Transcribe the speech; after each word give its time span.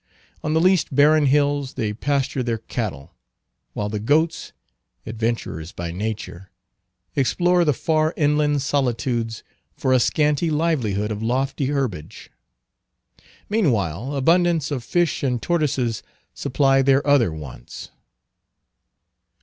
On 0.43 0.55
the 0.55 0.59
least 0.59 0.95
barren 0.95 1.27
hills 1.27 1.75
they 1.75 1.93
pasture 1.93 2.41
their 2.41 2.57
cattle, 2.57 3.13
while 3.73 3.87
the 3.87 3.99
goats, 3.99 4.51
adventurers 5.05 5.71
by 5.73 5.91
nature, 5.91 6.49
explore 7.15 7.63
the 7.63 7.71
far 7.71 8.11
inland 8.17 8.63
solitudes 8.63 9.43
for 9.77 9.93
a 9.93 9.99
scanty 9.99 10.49
livelihood 10.49 11.11
of 11.11 11.21
lofty 11.21 11.67
herbage. 11.67 12.31
Meantime, 13.47 14.09
abundance 14.09 14.71
of 14.71 14.83
fish 14.83 15.21
and 15.21 15.39
tortoises 15.39 16.01
supply 16.33 16.81
their 16.81 17.05
other 17.05 17.31
wants. 17.31 17.91